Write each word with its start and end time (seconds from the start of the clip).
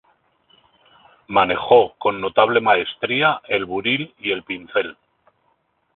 Manejó 1.27 1.93
con 1.99 2.19
notable 2.19 2.59
maestría 2.59 3.39
el 3.47 3.65
buril 3.65 4.15
y 4.17 4.31
el 4.31 4.41
pincel. 4.41 4.97